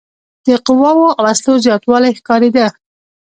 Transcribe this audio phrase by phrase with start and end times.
[0.47, 2.65] د قواوو او وسلو زیاتوالی ښکارېده.